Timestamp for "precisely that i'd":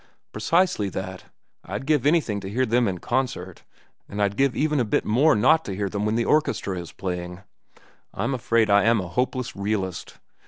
0.31-1.85